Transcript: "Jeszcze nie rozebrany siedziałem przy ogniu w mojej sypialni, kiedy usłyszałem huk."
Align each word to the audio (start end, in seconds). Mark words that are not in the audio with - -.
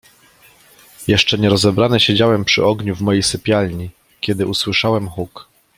"Jeszcze 1.07 1.37
nie 1.37 1.49
rozebrany 1.49 1.99
siedziałem 1.99 2.45
przy 2.45 2.65
ogniu 2.65 2.95
w 2.95 3.01
mojej 3.01 3.23
sypialni, 3.23 3.89
kiedy 4.21 4.47
usłyszałem 4.47 5.07
huk." 5.07 5.47